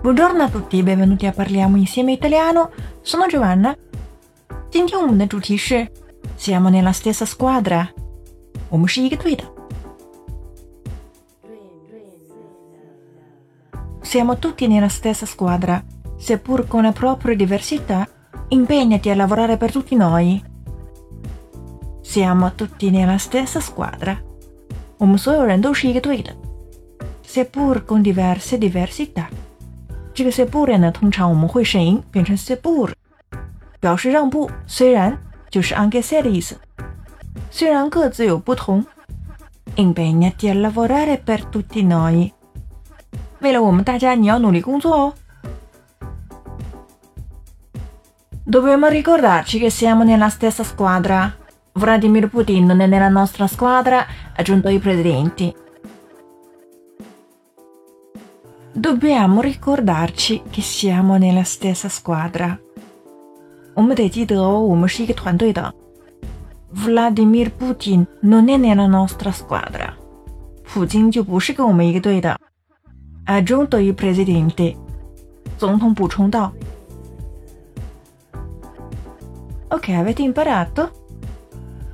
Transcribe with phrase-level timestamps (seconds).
[0.00, 2.70] Buongiorno a tutti, benvenuti a Parliamo insieme italiano.
[3.02, 3.76] Sono Giovanna.
[4.70, 5.86] 今天我们的主题是
[6.38, 7.88] Siamo nella stessa squadra.
[8.70, 9.44] 我们是一个队的。
[14.02, 15.84] Siamo tutti nella stessa squadra,
[16.16, 18.08] seppur con le proprie diversità.
[18.48, 20.42] Impegnati a lavorare per tutti noi.
[22.00, 24.16] Siamo tutti nella stessa squadra.
[24.96, 26.34] 我们所有人都是一个队的。
[27.32, 29.26] Seppur con diverse diversità.
[30.14, 32.90] 这个 seppur 呢，通常我们会省音变成 seppur，
[33.80, 34.50] 表示让步。
[34.66, 35.16] 虽然
[35.50, 36.56] 就是 anche se 的意思。
[37.50, 38.84] 虽然各自有不同，
[39.76, 42.32] impegnati a lavorare per tutti noi。
[43.40, 45.12] 为了我们大家，你要努力工作哦。
[48.44, 51.36] Dobbiamo ricordarci che siamo nella stessa squadra.
[51.74, 55.54] Vladimir Putin non è nella nostra squadra, ha aggiunto i presidenti.
[58.72, 62.58] Dobbiamo ricordarci che siamo nella stessa squadra.
[63.74, 65.74] 我们得记得哦，我们是一个团队的。
[66.74, 69.94] Vladimir Putin non è nella nostra squadra.
[70.64, 72.38] 普京就不是跟我们一个队的。
[73.26, 74.76] Ha aggiunto il presidente.
[75.56, 76.52] 总统补充道。
[79.70, 80.90] Ok, avete imparato?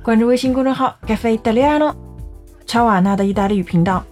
[0.03, 1.93] 关注微信公众号 Cafe Italiano，
[2.65, 4.03] 乔瓦纳的意大利语频道。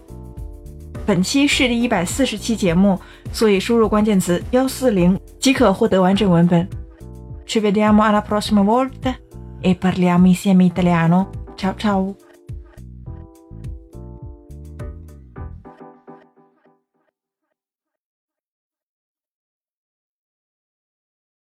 [1.09, 3.01] 本期是第一百四十期节目，
[3.33, 6.69] 所以输入关键词幺四零即可获得完整文本。
[7.47, 9.17] Ci vediamo alla prossima volta
[9.63, 11.31] e parliamo insieme italiano.
[11.57, 12.28] Ciao ciao!